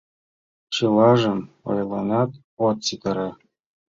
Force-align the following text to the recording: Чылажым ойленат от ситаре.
Чылажым 0.73 1.39
ойленат 1.69 2.31
от 2.67 2.77
ситаре. 2.87 3.29